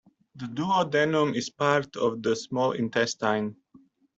The 0.33 0.47
Duodenum 0.47 1.35
is 1.35 1.51
part 1.51 1.95
of 1.95 2.23
the 2.23 2.35
small 2.35 2.71
intestine. 2.71 3.55